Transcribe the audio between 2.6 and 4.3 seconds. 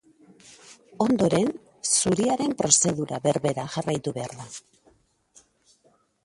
prozedura berbera jarraitu